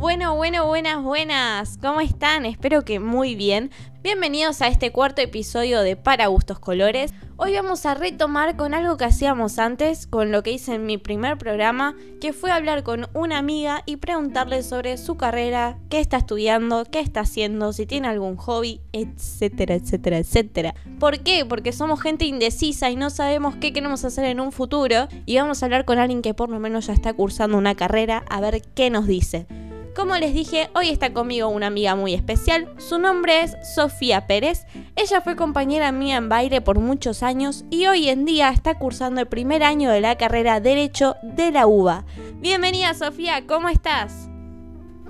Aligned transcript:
Bueno, 0.00 0.34
bueno, 0.34 0.66
buenas, 0.66 1.02
buenas. 1.02 1.76
¿Cómo 1.76 2.00
están? 2.00 2.46
Espero 2.46 2.86
que 2.86 2.98
muy 2.98 3.34
bien. 3.34 3.70
Bienvenidos 4.02 4.62
a 4.62 4.68
este 4.68 4.92
cuarto 4.92 5.20
episodio 5.20 5.82
de 5.82 5.94
Para 5.94 6.28
Gustos 6.28 6.58
Colores. 6.58 7.12
Hoy 7.36 7.52
vamos 7.52 7.84
a 7.84 7.92
retomar 7.92 8.56
con 8.56 8.72
algo 8.72 8.96
que 8.96 9.04
hacíamos 9.04 9.58
antes, 9.58 10.06
con 10.06 10.32
lo 10.32 10.42
que 10.42 10.52
hice 10.52 10.76
en 10.76 10.86
mi 10.86 10.96
primer 10.96 11.36
programa, 11.36 11.96
que 12.18 12.32
fue 12.32 12.50
hablar 12.50 12.82
con 12.82 13.08
una 13.12 13.36
amiga 13.36 13.82
y 13.84 13.96
preguntarle 13.96 14.62
sobre 14.62 14.96
su 14.96 15.18
carrera, 15.18 15.76
qué 15.90 16.00
está 16.00 16.16
estudiando, 16.16 16.86
qué 16.86 17.00
está 17.00 17.20
haciendo, 17.20 17.74
si 17.74 17.84
tiene 17.84 18.08
algún 18.08 18.36
hobby, 18.36 18.80
etcétera, 18.92 19.74
etcétera, 19.74 20.16
etcétera. 20.16 20.74
¿Por 20.98 21.18
qué? 21.20 21.44
Porque 21.44 21.72
somos 21.72 22.00
gente 22.00 22.24
indecisa 22.24 22.88
y 22.88 22.96
no 22.96 23.10
sabemos 23.10 23.54
qué 23.56 23.74
queremos 23.74 24.02
hacer 24.06 24.24
en 24.24 24.40
un 24.40 24.50
futuro 24.50 25.08
y 25.26 25.36
vamos 25.36 25.62
a 25.62 25.66
hablar 25.66 25.84
con 25.84 25.98
alguien 25.98 26.22
que 26.22 26.32
por 26.32 26.48
lo 26.48 26.58
menos 26.58 26.86
ya 26.86 26.94
está 26.94 27.12
cursando 27.12 27.58
una 27.58 27.74
carrera 27.74 28.24
a 28.30 28.40
ver 28.40 28.62
qué 28.74 28.88
nos 28.88 29.06
dice. 29.06 29.46
Como 29.94 30.16
les 30.16 30.32
dije, 30.32 30.70
hoy 30.74 30.88
está 30.88 31.12
conmigo 31.12 31.48
una 31.48 31.66
amiga 31.66 31.96
muy 31.96 32.14
especial. 32.14 32.72
Su 32.78 32.98
nombre 32.98 33.42
es 33.42 33.56
Sofía 33.74 34.26
Pérez. 34.26 34.64
Ella 34.94 35.20
fue 35.20 35.34
compañera 35.34 35.90
mía 35.90 36.16
en 36.16 36.28
baile 36.28 36.60
por 36.60 36.78
muchos 36.78 37.24
años 37.24 37.64
y 37.70 37.86
hoy 37.86 38.08
en 38.08 38.24
día 38.24 38.50
está 38.50 38.78
cursando 38.78 39.20
el 39.20 39.26
primer 39.26 39.64
año 39.64 39.90
de 39.90 40.00
la 40.00 40.16
carrera 40.16 40.60
Derecho 40.60 41.16
de 41.22 41.50
la 41.50 41.66
UBA. 41.66 42.04
Bienvenida 42.34 42.94
Sofía, 42.94 43.46
¿cómo 43.48 43.68
estás? 43.68 44.28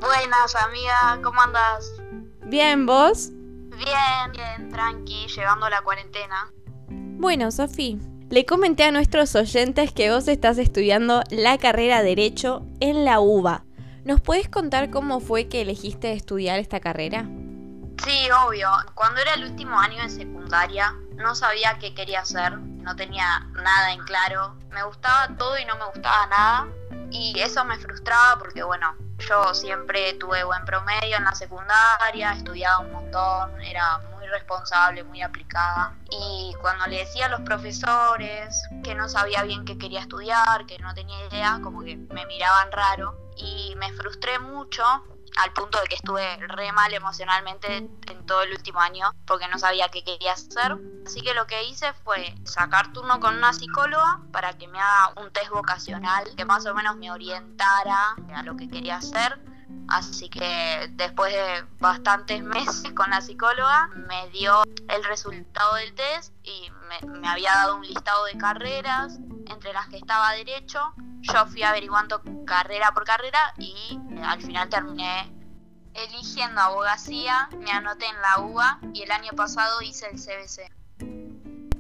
Buenas 0.00 0.56
amiga, 0.56 1.20
¿cómo 1.22 1.40
andas? 1.42 1.92
Bien, 2.46 2.86
¿vos? 2.86 3.30
Bien, 3.76 4.32
bien, 4.32 4.70
tranqui, 4.70 5.26
llevando 5.28 5.68
la 5.68 5.82
cuarentena. 5.82 6.50
Bueno, 6.88 7.50
Sofía, 7.50 7.98
le 8.30 8.46
comenté 8.46 8.84
a 8.84 8.92
nuestros 8.92 9.34
oyentes 9.34 9.92
que 9.92 10.10
vos 10.10 10.26
estás 10.26 10.56
estudiando 10.56 11.22
la 11.30 11.58
carrera 11.58 12.02
Derecho 12.02 12.64
en 12.80 13.04
la 13.04 13.20
UBA. 13.20 13.64
¿Nos 14.04 14.22
puedes 14.22 14.48
contar 14.48 14.88
cómo 14.88 15.20
fue 15.20 15.48
que 15.48 15.60
elegiste 15.60 16.12
estudiar 16.12 16.59
esta 16.59 16.80
carrera? 16.80 17.26
Sí, 18.02 18.29
obvio. 18.46 18.70
Cuando 18.95 19.20
era 19.20 19.34
el 19.34 19.45
último 19.45 19.79
año 19.79 20.02
de 20.02 20.09
secundaria, 20.09 20.95
no 21.16 21.34
sabía 21.34 21.79
qué 21.79 21.95
quería 21.95 22.21
hacer, 22.21 22.59
no 22.59 22.96
tenía 22.96 23.40
nada 23.52 23.93
en 23.93 24.02
claro. 24.04 24.56
Me 24.71 24.82
gustaba 24.84 25.37
todo 25.37 25.59
y 25.59 25.66
no 25.66 25.76
me 25.76 25.84
gustaba 25.84 26.26
nada. 26.28 26.68
Y 27.10 27.38
eso 27.40 27.62
me 27.66 27.76
frustraba 27.76 28.38
porque, 28.38 28.62
bueno, 28.62 28.96
yo 29.18 29.52
siempre 29.52 30.15
tuve 30.15 30.45
buen 30.45 30.65
promedio 30.65 31.18
en 31.18 31.24
la 31.24 31.34
secundaria, 31.34 32.32
estudiaba 32.32 32.78
un 32.78 32.93
montón, 32.93 33.60
era 33.60 33.98
muy 34.16 34.26
responsable, 34.28 35.04
muy 35.04 35.21
aplicada. 35.21 35.95
Y 36.10 36.54
cuando 36.62 36.87
le 36.87 37.01
decía 37.01 37.26
a 37.26 37.28
los 37.28 37.43
profesores 37.43 38.62
que 38.82 38.95
no 38.95 39.10
sabía 39.10 39.43
bien 39.43 39.66
qué 39.66 39.76
quería 39.76 40.01
estudiar, 40.01 40.65
que 40.65 40.78
no 40.78 40.95
tenía 40.95 41.26
idea, 41.26 41.60
como 41.62 41.82
que 41.82 41.98
me 41.98 42.24
miraban 42.24 42.73
raro 42.73 43.29
y 43.43 43.74
me 43.77 43.93
frustré 43.93 44.38
mucho 44.38 44.83
al 45.37 45.52
punto 45.52 45.80
de 45.80 45.87
que 45.88 45.95
estuve 45.95 46.37
re 46.49 46.73
mal 46.73 46.93
emocionalmente 46.93 47.77
en 47.77 48.27
todo 48.27 48.43
el 48.43 48.52
último 48.52 48.80
año 48.80 49.10
porque 49.27 49.49
no 49.49 49.59
sabía 49.59 49.88
qué 49.88 50.02
quería 50.02 50.33
hacer. 50.33 50.77
Así 51.07 51.23
que 51.23 51.35
lo 51.35 51.46
que 51.46 51.65
hice 51.65 51.93
fue 52.05 52.35
sacar 52.45 52.93
turno 52.93 53.21
con 53.21 53.37
una 53.37 53.52
psicóloga 53.52 54.21
para 54.33 54.57
que 54.57 54.68
me 54.68 54.79
haga 54.79 55.13
un 55.21 55.33
test 55.33 55.51
vocacional 55.51 56.24
que 56.37 56.45
más 56.45 56.66
o 56.66 56.74
menos 56.74 56.96
me 56.96 57.11
orientara 57.11 58.16
a 58.35 58.43
lo 58.43 58.57
que 58.57 58.68
quería 58.68 58.96
hacer. 58.96 59.49
Así 59.91 60.29
que 60.29 60.88
después 60.93 61.33
de 61.33 61.65
bastantes 61.80 62.43
meses 62.43 62.93
con 62.93 63.10
la 63.10 63.21
psicóloga 63.21 63.88
me 63.95 64.28
dio 64.31 64.62
el 64.88 65.05
resultado 65.05 65.75
del 65.75 65.93
test 65.94 66.33
y 66.44 66.71
me, 67.09 67.28
había 67.28 67.53
dado 67.53 67.77
un 67.77 67.83
listado 67.83 68.25
de 68.27 68.38
carreras 68.38 69.19
entre 69.47 69.72
las 69.72 69.88
que 69.88 69.97
estaba 69.97 70.33
derecho 70.33 70.94
yo 71.22 71.47
fui 71.47 71.62
averiguando 71.62 72.22
carrera 72.47 72.93
por 72.93 73.05
carrera 73.05 73.53
y 73.59 73.99
eh, 74.12 74.22
al 74.25 74.41
final 74.41 74.69
terminé 74.69 75.33
eligiendo 75.94 76.61
abogacía, 76.61 77.49
me 77.59 77.71
anoté 77.71 78.06
en 78.06 78.21
la 78.22 78.41
UBA 78.41 78.81
y 78.94 79.03
el 79.03 79.11
año 79.11 79.33
pasado 79.37 79.83
hice 79.83 80.06
el 80.06 80.19
CBC. 80.19 80.80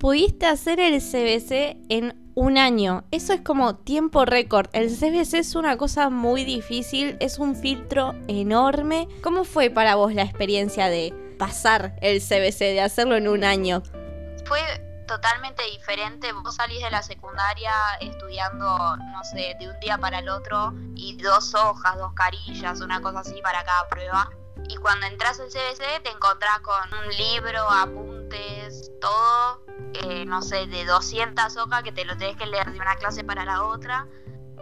Pudiste 0.00 0.46
hacer 0.46 0.80
el 0.80 0.98
CBC 0.98 1.76
en 1.90 2.32
un 2.34 2.56
año. 2.56 3.04
Eso 3.10 3.34
es 3.34 3.42
como 3.42 3.76
tiempo 3.76 4.24
récord. 4.24 4.70
El 4.72 4.88
CBC 4.88 5.34
es 5.34 5.54
una 5.54 5.76
cosa 5.76 6.08
muy 6.08 6.46
difícil, 6.46 7.18
es 7.20 7.38
un 7.38 7.54
filtro 7.54 8.14
enorme. 8.26 9.08
¿Cómo 9.22 9.44
fue 9.44 9.68
para 9.68 9.96
vos 9.96 10.14
la 10.14 10.22
experiencia 10.22 10.88
de 10.88 11.12
pasar 11.38 11.96
el 12.00 12.22
CBC, 12.22 12.60
de 12.72 12.80
hacerlo 12.80 13.14
en 13.14 13.28
un 13.28 13.44
año? 13.44 13.82
Fue 14.46 14.62
totalmente 15.06 15.62
diferente. 15.70 16.32
Vos 16.32 16.54
salís 16.54 16.82
de 16.82 16.90
la 16.90 17.02
secundaria 17.02 17.74
estudiando, 18.00 18.96
no 18.96 19.22
sé, 19.24 19.54
de 19.60 19.68
un 19.68 19.78
día 19.80 19.98
para 19.98 20.20
el 20.20 20.30
otro 20.30 20.72
y 20.96 21.18
dos 21.18 21.54
hojas, 21.54 21.98
dos 21.98 22.14
carillas, 22.14 22.80
una 22.80 23.02
cosa 23.02 23.18
así 23.18 23.38
para 23.42 23.62
cada 23.64 23.86
prueba. 23.88 24.30
Y 24.66 24.76
cuando 24.76 25.04
entras 25.04 25.38
al 25.40 25.48
CBC 25.48 26.02
te 26.02 26.10
encontrás 26.10 26.60
con 26.60 26.88
un 27.04 27.08
libro, 27.18 27.68
apuntes, 27.70 28.90
todo, 28.98 29.60
eh, 29.94 30.24
no 30.26 30.42
sé, 30.42 30.66
de 30.66 30.84
200 30.84 31.56
hojas 31.56 31.82
que 31.82 31.92
te 31.92 32.04
lo 32.04 32.16
tenés 32.16 32.36
que 32.36 32.46
leer 32.46 32.72
de 32.72 32.80
una 32.80 32.96
clase 32.96 33.24
para 33.24 33.44
la 33.44 33.64
otra. 33.64 34.06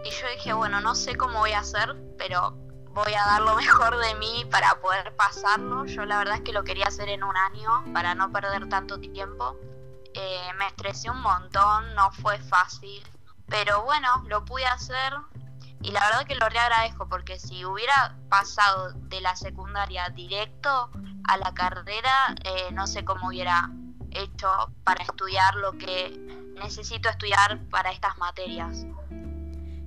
Y 0.03 0.09
yo 0.09 0.27
dije, 0.35 0.53
bueno, 0.53 0.79
no 0.81 0.95
sé 0.95 1.15
cómo 1.15 1.39
voy 1.39 1.51
a 1.51 1.59
hacer, 1.59 1.95
pero 2.17 2.51
voy 2.93 3.13
a 3.13 3.25
dar 3.25 3.41
lo 3.41 3.55
mejor 3.57 3.97
de 3.97 4.15
mí 4.15 4.45
para 4.49 4.79
poder 4.81 5.15
pasarlo. 5.15 5.85
Yo 5.85 6.05
la 6.05 6.17
verdad 6.17 6.35
es 6.35 6.41
que 6.41 6.53
lo 6.53 6.63
quería 6.63 6.85
hacer 6.87 7.09
en 7.09 7.23
un 7.23 7.35
año 7.35 7.83
para 7.93 8.15
no 8.15 8.31
perder 8.31 8.69
tanto 8.69 8.99
tiempo. 8.99 9.57
Eh, 10.13 10.49
me 10.57 10.67
estresé 10.67 11.09
un 11.09 11.21
montón, 11.21 11.93
no 11.95 12.11
fue 12.11 12.39
fácil, 12.39 13.03
pero 13.47 13.83
bueno, 13.83 14.07
lo 14.27 14.43
pude 14.43 14.65
hacer 14.65 15.13
y 15.81 15.91
la 15.91 16.01
verdad 16.01 16.25
que 16.25 16.35
lo 16.35 16.49
reagradezco 16.49 17.07
porque 17.07 17.39
si 17.39 17.63
hubiera 17.63 18.17
pasado 18.27 18.91
de 18.93 19.21
la 19.21 19.35
secundaria 19.35 20.09
directo 20.09 20.89
a 21.25 21.37
la 21.37 21.53
carrera, 21.53 22.35
eh, 22.43 22.69
no 22.73 22.85
sé 22.87 23.05
cómo 23.05 23.27
hubiera 23.27 23.69
hecho 24.11 24.47
para 24.83 25.03
estudiar 25.03 25.55
lo 25.55 25.77
que 25.77 26.17
necesito 26.61 27.09
estudiar 27.09 27.59
para 27.69 27.91
estas 27.91 28.17
materias. 28.17 28.85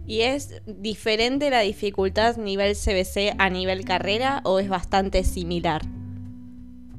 ¿Y 0.06 0.22
es 0.22 0.60
diferente 0.66 1.50
la 1.50 1.60
dificultad 1.60 2.36
nivel 2.36 2.74
CBC 2.74 3.36
a 3.38 3.48
nivel 3.50 3.84
carrera 3.84 4.40
o 4.44 4.58
es 4.58 4.68
bastante 4.68 5.22
similar? 5.22 5.82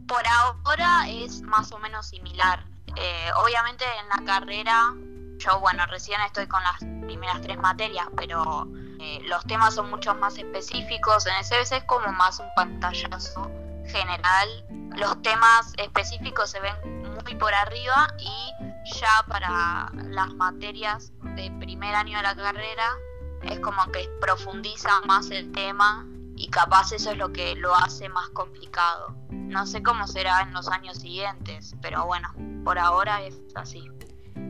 Por 0.07 0.23
ahora 0.27 1.09
es 1.09 1.41
más 1.41 1.71
o 1.71 1.79
menos 1.79 2.07
similar. 2.07 2.65
Eh, 2.95 3.29
obviamente 3.43 3.83
en 4.01 4.09
la 4.09 4.25
carrera, 4.25 4.93
yo 5.39 5.59
bueno, 5.59 5.85
recién 5.87 6.19
estoy 6.21 6.47
con 6.47 6.63
las 6.63 6.77
primeras 7.05 7.41
tres 7.41 7.57
materias, 7.57 8.07
pero 8.15 8.67
eh, 8.99 9.19
los 9.25 9.43
temas 9.45 9.75
son 9.75 9.89
mucho 9.89 10.15
más 10.15 10.37
específicos. 10.37 11.25
En 11.25 11.33
el 11.35 11.43
CBC 11.43 11.77
es 11.77 11.83
como 11.83 12.11
más 12.13 12.39
un 12.39 12.47
pantallazo 12.55 13.51
general. 13.87 14.47
Los 14.95 15.21
temas 15.21 15.73
específicos 15.77 16.51
se 16.51 16.59
ven 16.61 17.02
muy 17.23 17.35
por 17.35 17.53
arriba 17.53 18.07
y 18.19 18.95
ya 18.99 19.25
para 19.27 19.91
las 20.09 20.33
materias 20.33 21.11
de 21.35 21.51
primer 21.59 21.95
año 21.95 22.17
de 22.17 22.23
la 22.23 22.35
carrera 22.35 22.97
es 23.43 23.59
como 23.59 23.91
que 23.91 24.09
profundiza 24.21 25.01
más 25.01 25.31
el 25.31 25.51
tema 25.51 26.05
y 26.35 26.47
capaz 26.49 26.91
eso 26.91 27.11
es 27.11 27.17
lo 27.17 27.31
que 27.31 27.55
lo 27.55 27.75
hace 27.75 28.09
más 28.09 28.29
complicado. 28.29 29.15
No 29.29 29.65
sé 29.65 29.83
cómo 29.83 30.07
será 30.07 30.41
en 30.41 30.53
los 30.53 30.67
años 30.67 30.97
siguientes, 30.97 31.75
pero 31.81 32.05
bueno, 32.05 32.33
por 32.63 32.79
ahora 32.79 33.21
es 33.23 33.39
así. 33.55 33.83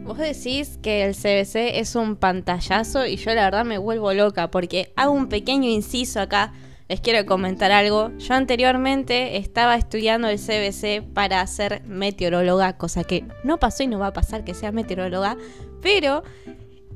Vos 0.03 0.17
decís 0.17 0.79
que 0.81 1.05
el 1.05 1.16
CBC 1.16 1.79
es 1.79 1.95
un 1.95 2.16
pantallazo 2.16 3.05
y 3.05 3.17
yo 3.17 3.34
la 3.34 3.45
verdad 3.45 3.66
me 3.66 3.78
vuelvo 3.78 4.13
loca 4.13 4.50
porque 4.51 4.94
hago 4.95 5.11
un 5.11 5.29
pequeño 5.29 5.69
inciso 5.69 6.22
acá. 6.22 6.53
Les 6.89 6.99
quiero 7.01 7.25
comentar 7.25 7.71
algo. 7.71 8.11
Yo 8.17 8.33
anteriormente 8.33 9.38
estaba 9.38 9.75
estudiando 9.75 10.27
el 10.27 10.38
CBC 10.38 11.01
para 11.13 11.45
ser 11.47 11.81
meteoróloga, 11.85 12.77
cosa 12.77 13.03
que 13.03 13.25
no 13.44 13.57
pasó 13.59 13.83
y 13.83 13.88
no 13.88 13.99
va 13.99 14.07
a 14.07 14.13
pasar 14.13 14.44
que 14.44 14.53
sea 14.53 14.71
meteoróloga, 14.71 15.38
pero 15.81 16.23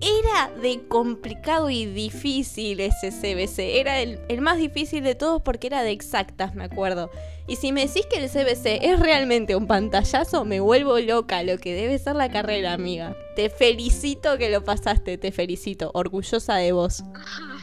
era 0.01 0.51
de 0.61 0.87
complicado 0.87 1.69
y 1.69 1.85
difícil 1.85 2.79
ese 2.79 3.12
CBC. 3.12 3.79
Era 3.79 4.00
el, 4.01 4.41
más 4.41 4.57
difícil 4.57 5.03
de 5.03 5.15
todos 5.15 5.41
porque 5.41 5.67
era 5.67 5.83
de 5.83 5.91
exactas, 5.91 6.53
me 6.53 6.65
acuerdo. 6.65 7.09
Y 7.47 7.56
si 7.56 7.71
me 7.71 7.88
decís 7.88 8.06
que 8.06 8.23
el 8.23 8.29
CBC 8.29 8.83
es 8.83 9.00
realmente 9.00 9.56
un 9.56 9.67
pantallazo, 9.67 10.45
me 10.45 10.59
vuelvo 10.59 11.00
loca 11.00 11.44
lo 11.44 11.57
que 11.57 11.73
debe 11.73 11.97
ser 11.97 12.15
la 12.15 12.29
carrera, 12.29 12.73
amiga. 12.73 13.15
Te 13.35 13.50
felicito 13.50 14.38
que 14.38 14.50
lo 14.50 14.63
pasaste, 14.63 15.17
te 15.17 15.31
felicito. 15.31 15.91
Orgullosa 15.94 16.56
de 16.56 16.73
vos. 16.73 17.03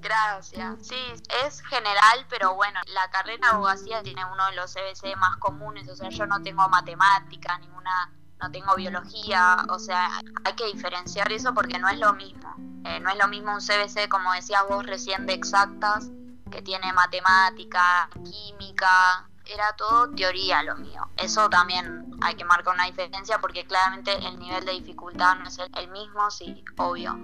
Gracias. 0.00 0.86
Sí, 0.86 0.96
es 1.44 1.62
general, 1.62 2.26
pero 2.28 2.54
bueno, 2.54 2.80
la 2.86 3.10
carrera 3.10 3.48
de 3.48 3.54
abogacía 3.56 4.02
tiene 4.02 4.24
uno 4.24 4.46
de 4.46 4.56
los 4.56 4.72
CBC 4.72 5.16
más 5.16 5.36
comunes. 5.36 5.88
O 5.88 5.96
sea, 5.96 6.08
yo 6.08 6.26
no 6.26 6.42
tengo 6.42 6.68
matemática, 6.68 7.58
ninguna 7.58 8.12
no 8.40 8.50
tengo 8.50 8.74
biología, 8.74 9.58
o 9.68 9.78
sea, 9.78 10.18
hay 10.44 10.54
que 10.54 10.64
diferenciar 10.66 11.30
eso 11.30 11.52
porque 11.52 11.78
no 11.78 11.88
es 11.88 11.98
lo 11.98 12.14
mismo. 12.14 12.54
Eh, 12.84 12.98
no 13.00 13.10
es 13.10 13.18
lo 13.18 13.28
mismo 13.28 13.52
un 13.52 13.60
CBC, 13.60 14.08
como 14.08 14.32
decías 14.32 14.62
vos 14.68 14.86
recién, 14.86 15.26
de 15.26 15.34
exactas, 15.34 16.08
que 16.50 16.62
tiene 16.62 16.92
matemática, 16.94 18.08
química, 18.24 19.28
era 19.44 19.74
todo 19.76 20.10
teoría 20.14 20.62
lo 20.62 20.76
mío. 20.76 21.08
Eso 21.16 21.48
también 21.50 22.06
hay 22.22 22.34
que 22.34 22.44
marcar 22.44 22.74
una 22.74 22.86
diferencia 22.86 23.40
porque 23.40 23.66
claramente 23.66 24.14
el 24.14 24.38
nivel 24.38 24.64
de 24.64 24.72
dificultad 24.72 25.36
no 25.36 25.48
es 25.48 25.58
el, 25.58 25.88
mismo, 25.88 26.30
sí, 26.30 26.64
obvio. 26.78 27.16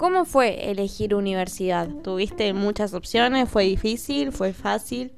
¿Cómo 0.00 0.24
fue 0.24 0.70
elegir 0.70 1.14
universidad? 1.14 1.86
¿Tuviste 2.02 2.54
muchas 2.54 2.94
opciones? 2.94 3.50
¿Fue 3.50 3.64
difícil? 3.64 4.32
¿Fue 4.32 4.54
fácil? 4.54 5.12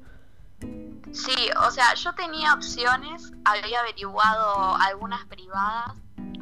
Sí, 1.13 1.49
o 1.65 1.71
sea, 1.71 1.93
yo 1.93 2.13
tenía 2.15 2.53
opciones, 2.53 3.31
había 3.45 3.79
averiguado 3.79 4.75
algunas 4.75 5.23
privadas, 5.27 5.93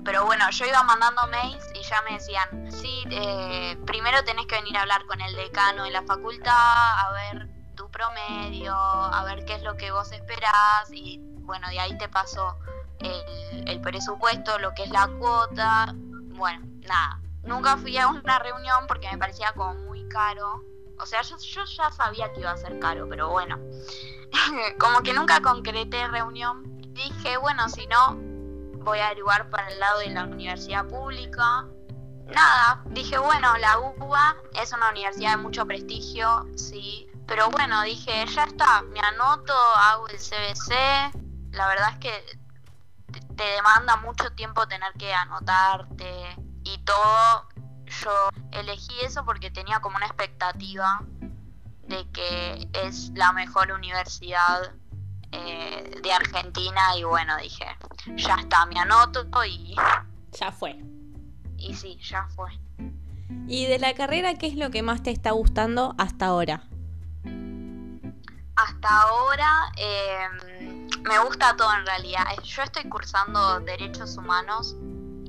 pero 0.04 0.26
bueno, 0.26 0.50
yo 0.50 0.66
iba 0.66 0.82
mandando 0.82 1.22
mails 1.28 1.64
y 1.76 1.88
ya 1.88 2.02
me 2.02 2.14
decían, 2.14 2.72
sí, 2.72 3.04
eh, 3.12 3.78
primero 3.86 4.24
tenés 4.24 4.48
que 4.48 4.56
venir 4.56 4.76
a 4.76 4.82
hablar 4.82 5.06
con 5.06 5.22
el 5.22 5.36
decano 5.36 5.84
de 5.84 5.92
la 5.92 6.02
facultad, 6.02 6.52
a 6.52 7.12
ver 7.12 7.48
tu 7.76 7.92
promedio, 7.92 8.74
a 8.74 9.24
ver 9.24 9.46
qué 9.46 9.54
es 9.54 9.62
lo 9.62 9.78
que 9.78 9.92
vos 9.92 10.12
esperás 10.14 10.92
y 10.92 11.20
bueno, 11.42 11.70
de 11.70 11.80
ahí 11.80 11.96
te 11.96 12.10
pasó 12.10 12.58
el, 13.02 13.70
el 13.70 13.82
presupuesto, 13.82 14.58
lo 14.58 14.74
que 14.74 14.86
es 14.86 14.90
la 14.90 15.08
cuota, 15.20 15.94
bueno, 15.94 16.66
nada, 16.88 17.22
nunca 17.44 17.78
fui 17.78 17.98
a 17.98 18.08
una 18.08 18.40
reunión 18.40 18.86
porque 18.88 19.10
me 19.12 19.18
parecía 19.18 19.54
como 19.54 19.76
muy 19.76 20.08
caro, 20.08 20.64
o 21.00 21.06
sea, 21.06 21.22
yo, 21.24 21.38
yo 21.38 21.66
ya 21.66 21.92
sabía 21.92 22.32
que 22.34 22.42
iba 22.42 22.52
a 22.52 22.58
ser 22.58 22.80
caro, 22.80 23.08
pero 23.10 23.30
bueno, 23.30 23.60
como 24.80 25.02
que 25.02 25.14
nunca 25.14 25.42
concreté 25.42 26.08
reunión, 26.08 26.64
dije, 26.94 27.38
bueno, 27.38 27.68
si 27.70 27.88
no, 27.88 28.18
voy 28.84 29.00
a 29.00 29.08
averiguar 29.08 29.50
para 29.50 29.70
el 29.70 29.80
lado 29.80 30.00
de 30.00 30.10
la 30.10 30.26
universidad 30.26 30.86
pública. 30.88 31.66
Nada, 32.28 32.82
dije, 32.86 33.18
bueno, 33.18 33.58
la 33.58 33.80
UBA 33.80 34.36
es 34.62 34.72
una 34.72 34.90
universidad 34.90 35.32
de 35.32 35.38
mucho 35.38 35.66
prestigio, 35.66 36.48
sí, 36.56 37.10
pero 37.28 37.50
bueno, 37.50 37.82
dije, 37.84 38.26
ya 38.28 38.44
está, 38.44 38.82
me 38.84 39.00
anoto, 39.00 39.54
hago 39.54 40.08
el 40.08 40.18
CBC. 40.18 40.74
La 41.52 41.68
verdad 41.68 41.90
es 41.94 41.98
que 41.98 42.40
te 43.36 43.44
demanda 43.44 43.98
mucho 43.98 44.32
tiempo 44.34 44.68
tener 44.68 44.94
que 44.94 45.14
anotarte 45.14 46.36
y 46.64 46.78
todo. 46.80 47.48
Yo 47.86 48.12
elegí 48.52 48.94
eso 49.04 49.26
porque 49.26 49.52
tenía 49.52 49.80
como 49.82 49.98
una 49.98 50.06
expectativa 50.06 51.04
de 51.88 52.10
que 52.12 52.70
es 52.74 53.12
la 53.16 53.34
mejor 53.34 53.72
universidad 53.72 54.74
eh, 55.32 56.00
de 56.02 56.12
Argentina 56.14 56.98
y 56.98 57.04
bueno, 57.04 57.38
dije, 57.38 57.66
ya 58.16 58.36
está, 58.36 58.66
me 58.66 58.80
anoto 58.80 59.26
y... 59.46 59.76
Ya 60.40 60.52
fue. 60.52 60.80
Y 61.58 61.74
sí, 61.76 62.00
ya 62.02 62.28
fue. 62.36 62.50
¿Y 63.48 63.66
de 63.66 63.80
la 63.80 63.94
carrera 63.94 64.36
qué 64.36 64.48
es 64.48 64.56
lo 64.56 64.72
que 64.72 64.82
más 64.82 65.04
te 65.04 65.12
está 65.12 65.32
gustando 65.32 65.96
hasta 65.98 66.28
ahora? 66.28 66.64
Hasta 68.56 69.02
ahora 69.02 69.72
eh, 69.78 70.88
me 71.04 71.20
gusta 71.20 71.56
todo 71.56 71.74
en 71.74 71.86
realidad. 71.86 72.24
Yo 72.44 72.64
estoy 72.64 72.84
cursando 72.90 73.60
derechos 73.62 74.18
humanos 74.18 74.76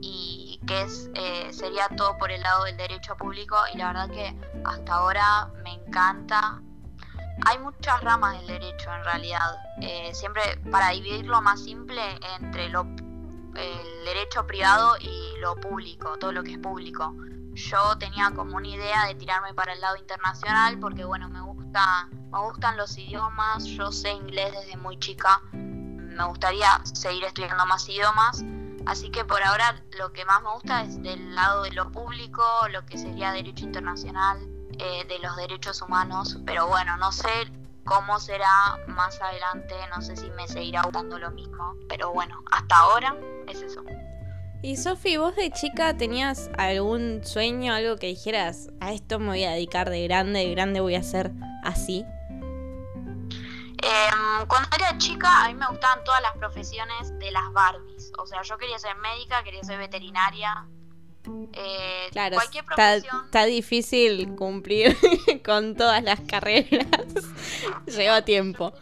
y 0.01 0.32
que 0.67 0.83
es 0.83 1.11
eh, 1.15 1.53
sería 1.53 1.89
todo 1.97 2.17
por 2.19 2.31
el 2.31 2.41
lado 2.43 2.65
del 2.65 2.77
derecho 2.77 3.17
público 3.17 3.57
y 3.75 3.79
la 3.79 3.89
verdad 3.89 4.11
que 4.11 4.37
hasta 4.65 4.95
ahora 4.95 5.49
me 5.63 5.75
encanta. 5.75 6.61
Hay 7.47 7.59
muchas 7.59 8.01
ramas 8.03 8.39
del 8.39 8.47
derecho 8.47 8.93
en 8.95 9.05
realidad. 9.05 9.57
Eh, 9.81 10.11
siempre 10.15 10.43
para 10.71 10.91
dividirlo 10.91 11.41
más 11.43 11.63
simple 11.65 12.03
entre 12.39 12.69
lo, 12.69 12.83
el 12.83 14.05
derecho 14.05 14.47
privado 14.47 14.97
y 15.01 15.39
lo 15.41 15.57
público, 15.57 16.19
todo 16.19 16.33
lo 16.33 16.43
que 16.43 16.53
es 16.53 16.59
público. 16.59 17.15
Yo 17.55 17.99
tenía 17.99 18.31
como 18.31 18.57
una 18.57 18.69
idea 18.69 19.07
de 19.07 19.15
tirarme 19.15 19.55
para 19.55 19.73
el 19.73 19.81
lado 19.81 19.97
internacional 19.97 20.79
porque 20.79 21.05
bueno, 21.05 21.29
me 21.29 21.41
gusta 21.41 22.09
me 22.33 22.39
gustan 22.41 22.79
los 22.79 22.97
idiomas, 22.97 23.65
yo 23.65 23.93
sé 23.93 24.11
inglés 24.11 24.53
desde 24.53 24.77
muy 24.79 24.99
chica, 24.99 25.43
me 25.53 26.25
gustaría 26.25 26.81
seguir 26.85 27.25
estudiando 27.25 27.67
más 27.67 27.87
idiomas, 27.89 28.43
así 28.87 29.11
que 29.11 29.25
por 29.25 29.43
ahora 29.43 29.83
lo 29.99 30.13
que 30.13 30.25
más 30.25 30.43
me 30.43 30.53
gusta 30.53 30.83
es 30.83 31.03
del 31.03 31.35
lado 31.35 31.63
de 31.63 31.73
lo 31.73 31.91
público, 31.91 32.43
lo 32.71 32.85
que 32.87 32.99
sería 32.99 33.33
derecho 33.33 33.65
internacional, 33.65 34.39
eh, 34.79 35.05
de 35.07 35.19
los 35.19 35.37
derechos 35.37 35.83
humanos, 35.83 36.39
pero 36.47 36.67
bueno, 36.67 36.97
no 36.97 37.13
sé 37.13 37.29
cómo 37.85 38.19
será 38.21 38.79
más 38.87 39.21
adelante, 39.21 39.75
no 39.95 40.03
sé 40.03 40.17
si 40.17 40.31
me 40.31 40.49
seguirá 40.49 40.83
gustando 40.83 41.19
lo 41.19 41.31
mismo, 41.31 41.75
pero 41.89 42.13
bueno, 42.13 42.43
hasta 42.51 42.77
ahora 42.77 43.17
es 43.49 43.63
eso. 43.63 43.83
Y 44.63 44.77
Sofi, 44.77 45.17
vos 45.17 45.35
de 45.35 45.51
chica 45.51 45.97
tenías 45.97 46.49
algún 46.57 47.25
sueño, 47.25 47.75
algo 47.75 47.97
que 47.97 48.07
dijeras, 48.07 48.69
a 48.81 48.93
esto 48.93 49.19
me 49.19 49.27
voy 49.27 49.45
a 49.45 49.51
dedicar 49.51 49.91
de 49.91 50.05
grande, 50.05 50.39
de 50.39 50.51
grande 50.53 50.81
voy 50.81 50.95
a 50.95 51.03
ser 51.03 51.33
así? 51.65 52.05
Eh, 53.83 54.45
cuando 54.47 54.69
era 54.93 54.99
chica, 54.99 55.45
a 55.45 55.49
mí 55.49 55.55
me 55.55 55.67
gustaban 55.69 56.05
todas 56.05 56.21
las 56.23 56.33
profesiones 56.33 57.19
de 57.19 57.31
las 57.31 57.51
Barbies. 57.53 58.13
O 58.19 58.27
sea, 58.27 58.43
yo 58.43 58.59
quería 58.59 58.79
ser 58.79 58.97
médica, 58.97 59.43
quería 59.43 59.63
ser 59.63 59.79
veterinaria. 59.79 60.67
Eh, 61.53 62.09
Claro, 62.11 62.35
cualquier 62.37 62.65
profesión. 62.65 63.25
está 63.25 63.45
difícil 63.45 64.35
cumplir 64.35 64.97
con 65.45 65.77
todas 65.77 66.03
las 66.03 66.21
carreras. 66.21 66.87
Lleva 67.87 68.23
tiempo. 68.23 68.73
Yo 68.73 68.81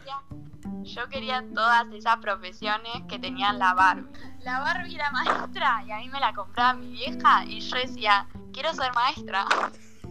quería, 0.69 0.95
yo 0.95 1.09
quería 1.09 1.45
todas 1.55 1.87
esas 1.93 2.17
profesiones 2.17 3.03
que 3.09 3.19
tenían 3.19 3.59
la 3.59 3.75
Barbie. 3.75 4.11
La 4.41 4.61
Barbie 4.61 4.95
era 4.95 5.11
maestra 5.11 5.85
y 5.87 5.93
a 5.93 5.99
mí 5.99 6.09
me 6.09 6.19
la 6.19 6.33
compraba 6.33 6.75
mi 6.75 6.91
vieja 6.91 7.45
y 7.45 7.61
yo 7.61 7.77
decía, 7.77 8.27
quiero 8.53 8.73
ser 8.75 8.93
maestra. 8.95 9.45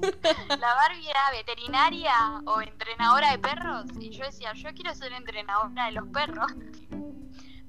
La 0.01 0.75
Barbie 0.75 1.09
era 1.09 1.31
veterinaria 1.31 2.41
o 2.45 2.61
entrenadora 2.61 3.31
de 3.31 3.39
perros 3.39 3.85
y 3.99 4.09
yo 4.11 4.25
decía, 4.25 4.53
yo 4.53 4.73
quiero 4.73 4.93
ser 4.93 5.13
entrenadora 5.13 5.85
de 5.85 5.91
los 5.91 6.07
perros. 6.07 6.51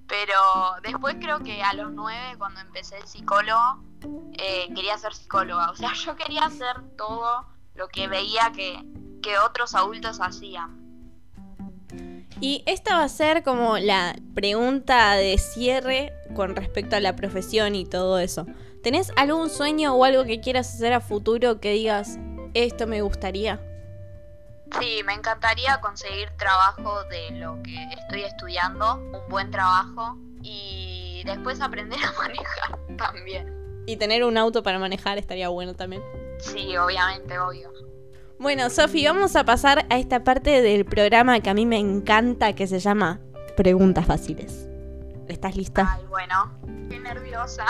Pero 0.07 0.41
después 0.83 1.17
creo 1.21 1.39
que 1.41 1.63
a 1.63 1.73
los 1.73 1.93
nueve, 1.93 2.37
cuando 2.37 2.61
empecé 2.61 2.99
el 2.99 3.07
psicólogo, 3.07 3.85
eh, 4.33 4.69
quería 4.75 4.99
ser 4.99 5.15
psicóloga. 5.15 5.71
O 5.71 5.77
sea, 5.77 5.93
yo 5.95 6.17
quería 6.17 6.47
hacer 6.47 6.97
todo 6.97 7.47
lo 7.75 7.89
que 7.89 8.09
veía 8.09 8.51
que, 8.53 8.85
que 9.23 9.39
otros 9.39 9.75
adultos 9.75 10.21
hacían. 10.21 10.80
Y 12.41 12.63
esta 12.65 12.97
va 12.97 13.05
a 13.05 13.09
ser 13.09 13.43
como 13.43 13.77
la 13.77 14.17
pregunta 14.35 15.15
de 15.15 15.37
cierre 15.37 16.15
con 16.35 16.57
respecto 16.57 16.97
a 16.97 17.01
la 17.01 17.15
profesión 17.15 17.75
y 17.75 17.85
todo 17.85 18.19
eso. 18.19 18.47
¿Tenés 18.83 19.13
algún 19.17 19.51
sueño 19.51 19.95
o 19.95 20.05
algo 20.05 20.25
que 20.25 20.41
quieras 20.41 20.75
hacer 20.75 20.95
a 20.95 21.01
futuro 21.01 21.61
que 21.61 21.73
digas, 21.73 22.19
esto 22.55 22.87
me 22.87 23.03
gustaría? 23.03 23.61
Sí, 24.81 25.03
me 25.05 25.13
encantaría 25.13 25.81
conseguir 25.83 26.31
trabajo 26.39 27.05
de 27.05 27.33
lo 27.33 27.63
que 27.63 27.77
estoy 27.99 28.23
estudiando, 28.23 28.95
un 28.95 29.29
buen 29.29 29.51
trabajo 29.51 30.17
y 30.43 31.23
después 31.27 31.61
aprender 31.61 31.99
a 32.05 32.13
manejar 32.13 32.79
también. 32.97 33.85
Y 33.87 33.97
tener 33.97 34.25
un 34.25 34.39
auto 34.39 34.63
para 34.63 34.79
manejar 34.79 35.19
estaría 35.19 35.51
bueno 35.51 35.75
también. 35.75 36.03
Sí, 36.39 36.75
obviamente, 36.79 37.39
obvio. 37.39 37.90
Bueno, 38.41 38.71
Sofi, 38.71 39.05
vamos 39.05 39.37
a 39.37 39.45
pasar 39.45 39.85
a 39.91 39.99
esta 39.99 40.25
parte 40.25 40.63
del 40.63 40.87
programa 40.87 41.41
que 41.41 41.51
a 41.51 41.55
mí 41.55 41.67
me 41.67 41.77
encanta, 41.77 42.55
que 42.55 42.67
se 42.67 42.79
llama 42.79 43.21
Preguntas 43.55 44.07
Fáciles. 44.07 44.67
¿Estás 45.29 45.57
lista? 45.57 45.87
Ay, 45.95 46.07
bueno, 46.09 46.59
qué 46.89 46.99
nerviosa. 46.99 47.67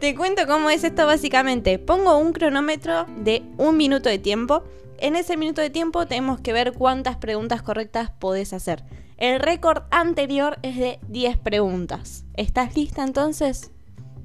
Te 0.00 0.14
cuento 0.14 0.46
cómo 0.46 0.70
es 0.70 0.82
esto 0.82 1.04
básicamente. 1.04 1.78
Pongo 1.78 2.16
un 2.16 2.32
cronómetro 2.32 3.04
de 3.18 3.42
un 3.58 3.76
minuto 3.76 4.08
de 4.08 4.18
tiempo. 4.18 4.64
En 4.96 5.14
ese 5.14 5.36
minuto 5.36 5.60
de 5.60 5.68
tiempo 5.68 6.06
tenemos 6.06 6.40
que 6.40 6.54
ver 6.54 6.72
cuántas 6.72 7.16
preguntas 7.16 7.60
correctas 7.60 8.10
podés 8.10 8.54
hacer. 8.54 8.82
El 9.18 9.40
récord 9.40 9.82
anterior 9.90 10.58
es 10.62 10.78
de 10.78 11.00
10 11.08 11.36
preguntas. 11.36 12.24
¿Estás 12.32 12.74
lista 12.74 13.04
entonces? 13.04 13.72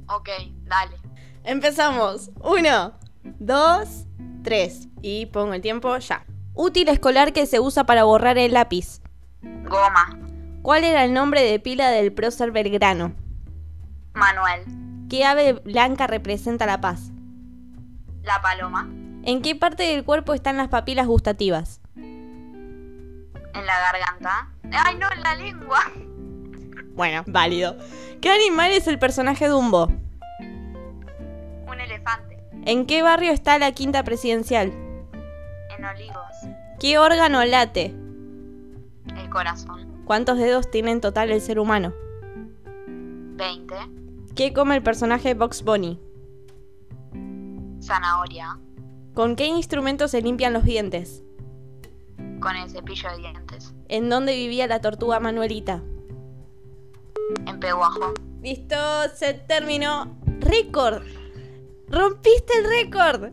Ok, 0.07 0.29
dale. 0.63 0.95
Empezamos. 1.43 2.31
Uno, 2.41 2.93
dos, 3.38 4.05
tres. 4.43 4.88
Y 5.01 5.27
pongo 5.27 5.53
el 5.53 5.62
tiempo 5.62 5.98
ya. 5.98 6.25
Útil 6.53 6.89
escolar 6.89 7.31
que 7.34 7.46
se 7.46 7.60
usa 7.60 7.86
para 7.86 8.03
borrar 8.03 8.38
el 8.38 8.53
lápiz. 8.53 9.01
Goma, 9.41 10.17
¿Cuál 10.62 10.84
era 10.84 11.05
el 11.05 11.13
nombre 11.13 11.41
de 11.41 11.60
pila 11.60 11.89
del 11.89 12.12
prócer 12.12 12.51
Belgrano? 12.51 13.13
Manuel, 14.13 14.65
¿Qué 15.10 15.24
ave 15.24 15.53
blanca 15.53 16.05
representa 16.08 16.65
la 16.65 16.81
paz? 16.81 17.12
la 18.24 18.41
paloma, 18.41 18.89
¿En 19.24 19.41
qué 19.41 19.55
parte 19.55 19.84
del 19.84 20.03
cuerpo 20.03 20.34
están 20.34 20.58
las 20.58 20.67
papilas 20.67 21.08
gustativas? 21.08 21.79
en 21.96 23.65
la 23.65 23.79
garganta. 23.79 24.50
Ay, 24.72 24.96
no, 24.98 25.08
en 25.12 25.22
la 25.22 25.36
lengua. 25.36 25.79
Bueno, 26.93 27.24
válido. 27.27 27.75
¿Qué 28.22 28.29
animal 28.29 28.72
es 28.72 28.88
el 28.88 29.00
personaje 29.00 29.48
Dumbo? 29.48 29.89
¿En 32.65 32.85
qué 32.85 33.01
barrio 33.01 33.31
está 33.31 33.57
la 33.59 33.71
quinta 33.71 34.03
presidencial? 34.03 34.71
en 35.77 35.85
olivos, 35.85 36.15
¿Qué 36.79 36.97
órgano 36.97 37.43
late? 37.45 37.95
el 39.17 39.29
corazón. 39.29 39.87
¿Cuántos 40.05 40.37
dedos 40.37 40.69
tiene 40.71 40.91
en 40.91 41.01
total 41.01 41.31
el 41.31 41.41
ser 41.41 41.59
humano? 41.59 41.93
20, 43.35 43.75
¿Qué 44.35 44.53
come 44.53 44.75
el 44.75 44.83
personaje 44.83 45.33
Box 45.33 45.63
Bunny? 45.63 45.99
zanahoria, 47.81 48.59
¿Con 49.13 49.35
qué 49.35 49.45
instrumento 49.47 50.07
se 50.07 50.21
limpian 50.21 50.53
los 50.53 50.63
dientes? 50.63 51.23
con 52.41 52.55
el 52.55 52.69
cepillo 52.69 53.09
de 53.11 53.17
dientes. 53.17 53.73
¿En 53.89 54.09
dónde 54.09 54.33
vivía 54.33 54.65
la 54.67 54.79
tortuga 54.79 55.19
Manuelita? 55.19 55.81
En 57.45 57.59
Peguajo. 57.59 58.13
Listo, 58.41 58.75
se 59.13 59.33
terminó. 59.33 60.17
¡Récord! 60.39 61.01
¡Rompiste 61.91 62.53
el 62.60 62.65
récord! 62.65 63.29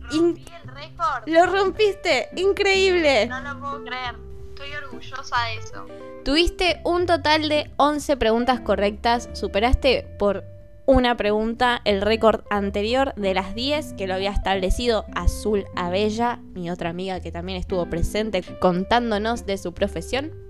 Rompí 0.00 0.44
el 0.62 0.74
récord. 0.74 1.26
Lo 1.26 1.46
rompiste, 1.46 2.28
increíble. 2.36 3.26
No 3.26 3.40
lo 3.40 3.60
puedo 3.60 3.84
creer. 3.84 4.16
Estoy 4.48 4.74
orgullosa 4.74 5.36
de 5.44 5.54
eso. 5.56 5.86
Tuviste 6.24 6.80
un 6.84 7.06
total 7.06 7.48
de 7.48 7.70
11 7.76 8.16
preguntas 8.16 8.60
correctas, 8.60 9.28
superaste 9.32 10.06
por 10.18 10.44
una 10.84 11.16
pregunta 11.16 11.80
el 11.84 12.00
récord 12.00 12.42
anterior 12.50 13.14
de 13.14 13.34
las 13.34 13.54
10 13.54 13.94
que 13.94 14.06
lo 14.06 14.14
había 14.14 14.30
establecido 14.30 15.04
Azul 15.14 15.64
Abella, 15.76 16.40
mi 16.54 16.70
otra 16.70 16.90
amiga 16.90 17.20
que 17.20 17.30
también 17.30 17.58
estuvo 17.58 17.88
presente 17.88 18.42
contándonos 18.60 19.46
de 19.46 19.58
su 19.58 19.72
profesión. 19.72 20.41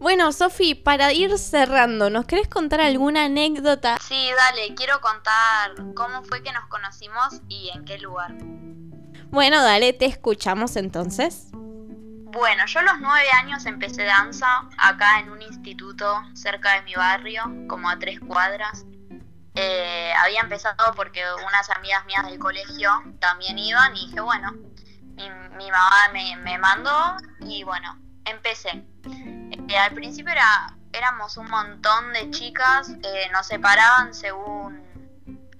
Bueno, 0.00 0.32
Sofi, 0.32 0.74
para 0.74 1.12
ir 1.12 1.38
cerrando, 1.38 2.08
¿nos 2.08 2.24
querés 2.24 2.48
contar 2.48 2.80
alguna 2.80 3.24
anécdota? 3.24 3.98
Sí, 4.00 4.30
dale, 4.34 4.74
quiero 4.74 4.98
contar 5.02 5.74
cómo 5.94 6.22
fue 6.22 6.42
que 6.42 6.50
nos 6.52 6.64
conocimos 6.68 7.42
y 7.48 7.70
en 7.74 7.84
qué 7.84 7.98
lugar. 7.98 8.32
Bueno, 9.26 9.62
dale, 9.62 9.92
te 9.92 10.06
escuchamos 10.06 10.76
entonces. 10.76 11.48
Bueno, 11.52 12.64
yo 12.64 12.80
a 12.80 12.82
los 12.82 12.98
nueve 13.00 13.28
años 13.34 13.66
empecé 13.66 14.04
danza 14.04 14.46
acá 14.78 15.20
en 15.20 15.32
un 15.32 15.42
instituto 15.42 16.22
cerca 16.32 16.76
de 16.76 16.82
mi 16.82 16.94
barrio, 16.94 17.42
como 17.68 17.90
a 17.90 17.98
tres 17.98 18.20
cuadras. 18.20 18.86
Eh, 19.54 20.14
había 20.18 20.40
empezado 20.40 20.94
porque 20.96 21.20
unas 21.46 21.68
amigas 21.68 22.06
mías 22.06 22.24
del 22.24 22.38
colegio 22.38 22.90
también 23.18 23.58
iban 23.58 23.94
y 23.94 24.06
dije, 24.06 24.20
bueno, 24.20 24.52
mi, 25.14 25.70
mamá 25.70 26.08
me, 26.14 26.36
me, 26.36 26.56
mandó 26.56 27.16
y 27.40 27.64
bueno, 27.64 27.98
empecé. 28.24 28.82
Eh, 29.70 29.78
al 29.78 29.92
principio 29.92 30.32
era, 30.32 30.74
éramos 30.92 31.36
un 31.36 31.48
montón 31.48 32.12
de 32.12 32.28
chicas, 32.32 32.90
eh, 33.04 33.30
nos 33.32 33.46
separaban 33.46 34.12
según, 34.12 34.82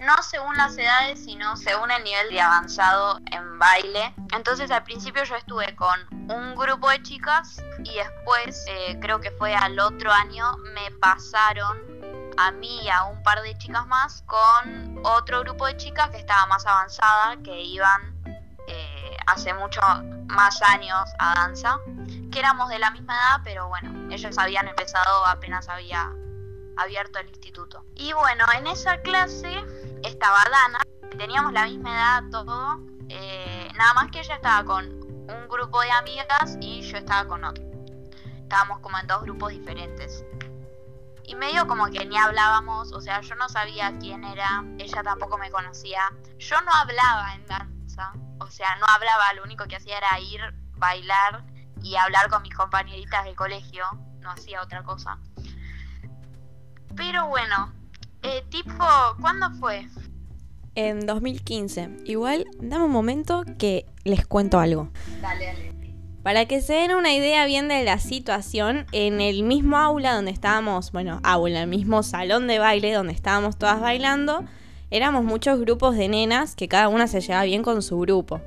no 0.00 0.22
según 0.24 0.56
las 0.56 0.76
edades, 0.76 1.24
sino 1.24 1.56
según 1.56 1.92
el 1.92 2.02
nivel 2.02 2.28
de 2.30 2.40
avanzado 2.40 3.20
en 3.30 3.58
baile. 3.60 4.12
Entonces 4.32 4.68
al 4.72 4.82
principio 4.82 5.22
yo 5.22 5.36
estuve 5.36 5.76
con 5.76 5.96
un 6.28 6.56
grupo 6.56 6.90
de 6.90 7.00
chicas 7.04 7.62
y 7.84 7.94
después, 7.94 8.64
creo 9.00 9.20
que 9.20 9.30
fue 9.30 9.54
al 9.54 9.78
otro 9.78 10.10
año, 10.10 10.56
me 10.74 10.90
pasaron 11.00 11.78
a 12.36 12.50
mí 12.50 12.82
y 12.82 12.88
a 12.88 13.04
un 13.04 13.22
par 13.22 13.40
de 13.42 13.56
chicas 13.58 13.86
más 13.86 14.24
con 14.26 14.98
otro 15.04 15.40
grupo 15.42 15.66
de 15.66 15.76
chicas 15.76 16.10
que 16.10 16.18
estaba 16.18 16.46
más 16.46 16.66
avanzada, 16.66 17.36
que 17.44 17.62
iban 17.62 18.20
eh, 18.66 19.16
hace 19.26 19.52
mucho 19.54 19.80
más 20.26 20.62
años 20.62 21.08
a 21.18 21.34
danza, 21.34 21.78
que 22.30 22.38
éramos 22.38 22.68
de 22.68 22.78
la 22.78 22.90
misma 22.90 23.14
edad, 23.14 23.40
pero 23.44 23.68
bueno, 23.68 24.12
ellos 24.12 24.38
habían 24.38 24.68
empezado 24.68 25.26
apenas 25.26 25.68
había 25.68 26.12
abierto 26.76 27.18
el 27.18 27.28
instituto. 27.28 27.84
Y 27.94 28.12
bueno, 28.12 28.44
en 28.56 28.66
esa 28.66 28.98
clase 29.02 29.64
estaba 30.02 30.44
Dana, 30.50 30.80
teníamos 31.16 31.52
la 31.52 31.66
misma 31.66 31.90
edad, 31.90 32.30
todo, 32.30 32.80
eh, 33.08 33.68
nada 33.76 33.94
más 33.94 34.10
que 34.10 34.20
ella 34.20 34.36
estaba 34.36 34.64
con 34.64 34.86
un 34.86 35.48
grupo 35.48 35.80
de 35.80 35.90
amigas 35.90 36.56
y 36.60 36.82
yo 36.82 36.96
estaba 36.96 37.28
con 37.28 37.44
otro. 37.44 37.64
Estábamos 38.42 38.80
como 38.80 38.98
en 38.98 39.06
dos 39.06 39.22
grupos 39.22 39.50
diferentes 39.50 40.24
y 41.30 41.36
medio 41.36 41.68
como 41.68 41.86
que 41.86 42.04
ni 42.06 42.16
hablábamos, 42.16 42.92
o 42.92 43.00
sea, 43.00 43.20
yo 43.20 43.36
no 43.36 43.48
sabía 43.48 43.96
quién 44.00 44.24
era, 44.24 44.64
ella 44.78 45.02
tampoco 45.04 45.38
me 45.38 45.48
conocía. 45.50 46.12
Yo 46.38 46.60
no 46.62 46.72
hablaba 46.72 47.34
en 47.34 47.46
danza, 47.46 48.12
o 48.40 48.48
sea, 48.48 48.74
no 48.80 48.86
hablaba, 48.86 49.32
lo 49.34 49.44
único 49.44 49.64
que 49.66 49.76
hacía 49.76 49.98
era 49.98 50.18
ir, 50.18 50.40
bailar 50.74 51.44
y 51.82 51.96
hablar 51.96 52.28
con 52.28 52.42
mis 52.42 52.54
compañeritas 52.54 53.24
del 53.24 53.34
colegio, 53.34 53.84
no 54.20 54.30
hacía 54.30 54.62
otra 54.62 54.82
cosa. 54.82 55.18
Pero 56.96 57.28
bueno, 57.28 57.72
eh, 58.22 58.44
tipo, 58.50 58.84
¿cuándo 59.20 59.50
fue? 59.58 59.88
En 60.74 61.06
2015. 61.06 61.98
Igual, 62.04 62.46
dame 62.60 62.84
un 62.84 62.92
momento 62.92 63.44
que 63.58 63.86
les 64.04 64.26
cuento 64.26 64.58
algo. 64.58 64.88
Dale, 65.20 65.46
dale. 65.46 65.70
Para 66.22 66.44
que 66.44 66.60
se 66.60 66.74
den 66.74 66.94
una 66.94 67.14
idea 67.14 67.46
bien 67.46 67.68
de 67.68 67.82
la 67.82 67.98
situación, 67.98 68.86
en 68.92 69.22
el 69.22 69.42
mismo 69.42 69.78
aula 69.78 70.14
donde 70.14 70.30
estábamos, 70.30 70.92
bueno, 70.92 71.18
aula, 71.22 71.62
el 71.62 71.68
mismo 71.68 72.02
salón 72.02 72.46
de 72.46 72.58
baile 72.58 72.92
donde 72.92 73.14
estábamos 73.14 73.56
todas 73.56 73.80
bailando, 73.80 74.44
éramos 74.90 75.24
muchos 75.24 75.58
grupos 75.58 75.96
de 75.96 76.08
nenas 76.08 76.54
que 76.54 76.68
cada 76.68 76.88
una 76.88 77.06
se 77.06 77.22
llevaba 77.22 77.44
bien 77.44 77.62
con 77.62 77.80
su 77.80 77.98
grupo. 78.00 78.42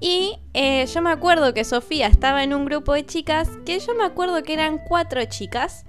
Y 0.00 0.38
eh, 0.54 0.86
yo 0.86 1.02
me 1.02 1.10
acuerdo 1.10 1.52
que 1.52 1.64
Sofía 1.64 2.06
estaba 2.06 2.42
en 2.42 2.54
un 2.54 2.64
grupo 2.64 2.94
de 2.94 3.04
chicas, 3.04 3.50
que 3.66 3.78
yo 3.78 3.94
me 3.94 4.04
acuerdo 4.04 4.42
que 4.42 4.54
eran 4.54 4.78
cuatro 4.78 5.22
chicas, 5.26 5.84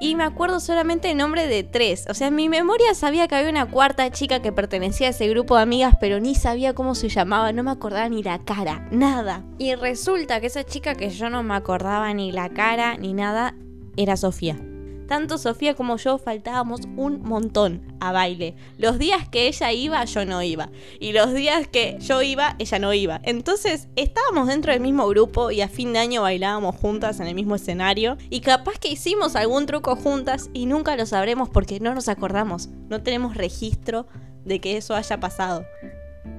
y 0.00 0.16
me 0.16 0.24
acuerdo 0.24 0.60
solamente 0.60 1.10
el 1.10 1.16
nombre 1.16 1.46
de 1.46 1.62
tres. 1.62 2.04
O 2.10 2.14
sea, 2.14 2.28
en 2.28 2.34
mi 2.34 2.48
memoria 2.50 2.94
sabía 2.94 3.26
que 3.26 3.36
había 3.36 3.48
una 3.48 3.70
cuarta 3.70 4.10
chica 4.10 4.42
que 4.42 4.52
pertenecía 4.52 5.06
a 5.06 5.10
ese 5.10 5.28
grupo 5.28 5.56
de 5.56 5.62
amigas, 5.62 5.94
pero 5.98 6.20
ni 6.20 6.34
sabía 6.34 6.74
cómo 6.74 6.94
se 6.94 7.08
llamaba, 7.08 7.52
no 7.52 7.62
me 7.62 7.70
acordaba 7.70 8.08
ni 8.08 8.22
la 8.22 8.44
cara, 8.44 8.86
nada. 8.90 9.44
Y 9.58 9.74
resulta 9.76 10.40
que 10.40 10.48
esa 10.48 10.64
chica 10.64 10.94
que 10.94 11.08
yo 11.08 11.30
no 11.30 11.42
me 11.42 11.54
acordaba 11.54 12.12
ni 12.12 12.32
la 12.32 12.50
cara 12.50 12.96
ni 12.98 13.14
nada, 13.14 13.54
era 13.96 14.16
Sofía. 14.16 14.58
Tanto 15.06 15.38
Sofía 15.38 15.74
como 15.74 15.96
yo 15.96 16.18
faltábamos 16.18 16.82
un 16.96 17.22
montón 17.22 17.96
a 18.00 18.12
baile. 18.12 18.54
Los 18.78 18.98
días 18.98 19.28
que 19.28 19.48
ella 19.48 19.72
iba, 19.72 20.04
yo 20.04 20.24
no 20.24 20.42
iba. 20.42 20.70
Y 21.00 21.12
los 21.12 21.32
días 21.32 21.66
que 21.68 21.98
yo 22.00 22.22
iba, 22.22 22.56
ella 22.58 22.78
no 22.78 22.92
iba. 22.92 23.20
Entonces 23.22 23.88
estábamos 23.96 24.48
dentro 24.48 24.72
del 24.72 24.80
mismo 24.80 25.06
grupo 25.08 25.50
y 25.50 25.60
a 25.60 25.68
fin 25.68 25.92
de 25.92 25.98
año 25.98 26.22
bailábamos 26.22 26.76
juntas 26.76 27.20
en 27.20 27.26
el 27.26 27.34
mismo 27.34 27.54
escenario. 27.54 28.16
Y 28.30 28.40
capaz 28.40 28.78
que 28.78 28.88
hicimos 28.88 29.36
algún 29.36 29.66
truco 29.66 29.96
juntas 29.96 30.50
y 30.52 30.66
nunca 30.66 30.96
lo 30.96 31.06
sabremos 31.06 31.48
porque 31.48 31.80
no 31.80 31.94
nos 31.94 32.08
acordamos. 32.08 32.68
No 32.88 33.02
tenemos 33.02 33.36
registro 33.36 34.06
de 34.44 34.60
que 34.60 34.76
eso 34.76 34.94
haya 34.94 35.18
pasado. 35.20 35.64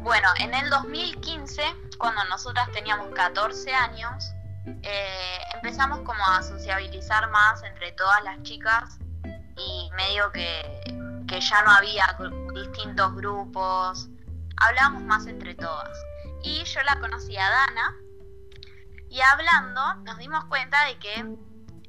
Bueno, 0.04 0.28
en 0.40 0.54
el 0.54 0.70
2015, 0.70 1.62
cuando 1.98 2.24
nosotras 2.26 2.72
teníamos 2.72 3.08
14 3.14 3.74
años, 3.74 4.35
eh, 4.66 5.38
empezamos 5.54 6.00
como 6.02 6.26
a 6.28 6.42
sociabilizar 6.42 7.30
más 7.30 7.62
entre 7.64 7.92
todas 7.94 8.24
las 8.24 8.42
chicas 8.44 9.00
y 9.58 9.90
medio 9.96 10.32
que, 10.32 10.84
que 11.28 11.40
ya 11.40 11.64
no 11.64 11.72
había 11.72 12.18
distintos 12.54 13.16
grupos, 13.16 14.10
hablábamos 14.58 15.04
más 15.04 15.28
entre 15.28 15.56
todas. 15.56 15.98
Y 16.44 16.64
yo 16.64 16.82
la 16.84 17.00
conocí 17.00 17.36
a 17.38 17.50
Dana 17.50 17.96
y 19.10 19.22
hablando 19.22 19.96
nos 20.04 20.18
dimos 20.18 20.46
cuenta 20.46 20.86
de 20.86 20.98
que 21.00 21.38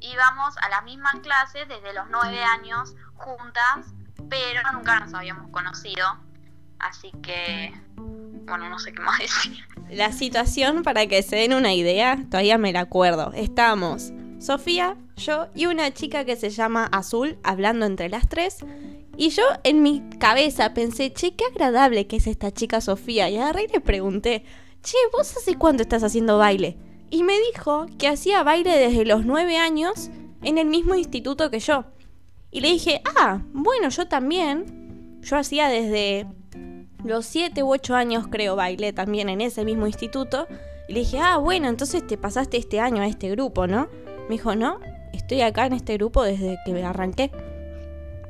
íbamos 0.01 0.57
a 0.59 0.69
las 0.69 0.85
mismas 0.85 1.17
clases 1.17 1.67
desde 1.69 1.93
los 1.93 2.07
nueve 2.11 2.43
años 2.45 2.95
juntas, 3.15 3.95
pero 4.29 4.61
nunca 4.73 5.01
nos 5.01 5.15
habíamos 5.15 5.51
conocido. 5.51 6.07
Así 6.79 7.11
que, 7.23 7.75
bueno, 7.97 8.69
no 8.69 8.79
sé 8.79 8.93
qué 8.93 9.03
más 9.03 9.19
decir. 9.19 9.67
La 9.91 10.13
situación, 10.13 10.83
para 10.83 11.07
que 11.07 11.23
se 11.23 11.37
den 11.37 11.55
una 11.55 11.73
idea, 11.73 12.25
todavía 12.29 12.59
me 12.59 12.73
la 12.73 12.81
acuerdo. 12.81 13.33
Estábamos 13.35 14.13
Sofía, 14.39 14.97
yo 15.17 15.47
y 15.55 15.67
una 15.67 15.93
chica 15.95 16.25
que 16.25 16.37
se 16.37 16.51
llama 16.51 16.87
Azul 16.93 17.39
hablando 17.43 17.87
entre 17.87 18.09
las 18.09 18.29
tres. 18.29 18.59
Y 19.17 19.31
yo 19.31 19.45
en 19.65 19.83
mi 19.83 20.03
cabeza 20.19 20.75
pensé, 20.75 21.13
che, 21.13 21.35
qué 21.35 21.45
agradable 21.45 22.07
que 22.07 22.17
es 22.17 22.27
esta 22.27 22.51
chica 22.51 22.81
Sofía. 22.81 23.31
Y 23.31 23.37
agarré 23.37 23.65
y 23.65 23.73
le 23.73 23.81
pregunté, 23.81 24.45
che, 24.83 24.97
¿vos 25.13 25.37
hace 25.37 25.55
cuánto 25.55 25.83
estás 25.83 26.03
haciendo 26.03 26.37
baile? 26.37 26.77
Y 27.09 27.23
me 27.23 27.35
dijo 27.53 27.87
que 27.99 28.09
hacía 28.09 28.43
baile 28.43 28.77
desde 28.77 29.05
los 29.05 29.25
nueve 29.25 29.57
años 29.57 30.11
en 30.43 30.59
el 30.59 30.67
mismo 30.67 30.97
instituto 30.97 31.51
que 31.51 31.61
yo. 31.61 31.85
Y 32.51 32.61
le 32.61 32.69
dije, 32.69 33.03
ah, 33.17 33.43
bueno, 33.53 33.89
yo 33.89 34.09
también. 34.09 35.21
Yo 35.23 35.37
hacía 35.37 35.69
desde 35.69 36.27
los 37.07 37.27
7 37.27 37.63
u 37.63 37.73
8 37.73 37.95
años 37.95 38.27
creo 38.31 38.57
bailé 38.57 38.93
también 38.93 39.29
en 39.29 39.41
ese 39.41 39.65
mismo 39.65 39.87
instituto. 39.87 40.47
Y 40.89 40.93
le 40.93 41.01
dije, 41.01 41.19
ah, 41.21 41.39
bueno, 41.39 41.69
entonces 41.69 42.07
te 42.07 42.17
pasaste 42.17 42.57
este 42.57 42.81
año 42.81 43.03
a 43.03 43.07
este 43.07 43.31
grupo, 43.31 43.67
¿no? 43.67 43.89
Me 44.29 44.37
dijo, 44.37 44.55
no, 44.55 44.81
estoy 45.13 45.43
acá 45.43 45.67
en 45.67 45.73
este 45.73 45.95
grupo 45.95 46.23
desde 46.23 46.59
que 46.65 46.73
me 46.73 46.85
arranqué. 46.85 47.31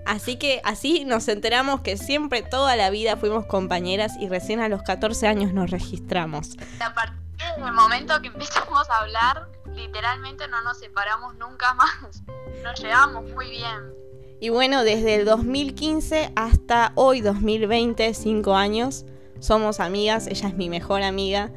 Así 0.07 0.37
que 0.37 0.61
así 0.65 1.05
nos 1.05 1.27
enteramos 1.27 1.81
que 1.81 1.97
siempre 1.97 2.43
toda 2.43 2.77
la 2.77 2.91
vida 2.91 3.17
fuimos 3.17 3.45
compañeras 3.47 4.13
y 4.21 4.29
recién 4.29 4.61
a 4.61 4.69
los 4.69 4.83
14 4.83 5.27
años 5.27 5.53
nos 5.53 5.71
registramos. 5.71 6.57
A 6.81 6.95
partir 6.95 7.17
del 7.57 7.73
momento 7.73 8.21
que 8.23 8.29
empezamos 8.29 8.89
a 8.89 8.99
hablar, 8.99 9.49
literalmente 9.75 10.47
no 10.49 10.63
nos 10.63 10.79
separamos 10.79 11.35
nunca 11.35 11.75
más. 11.75 12.23
Nos 12.63 12.81
llevamos 12.81 13.29
muy 13.33 13.51
bien. 13.51 14.06
Y 14.39 14.51
bueno, 14.51 14.85
desde 14.85 15.15
el 15.15 15.25
2015 15.25 16.33
hasta 16.37 16.93
hoy 16.95 17.23
2020, 17.23 18.13
5 18.13 18.55
años, 18.55 19.07
somos 19.41 19.81
amigas, 19.81 20.27
ella 20.27 20.49
es 20.49 20.55
mi 20.57 20.69
mejor 20.69 21.03
amiga 21.03 21.53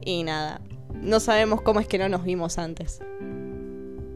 y 0.00 0.22
nada, 0.22 0.60
no 0.94 1.18
sabemos 1.18 1.60
cómo 1.62 1.80
es 1.80 1.88
que 1.88 1.98
no 1.98 2.08
nos 2.08 2.24
vimos 2.24 2.58
antes. 2.58 3.00